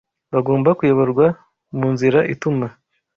[0.33, 1.25] Bagomba kuyoborwa
[1.77, 2.67] mu nzira ituma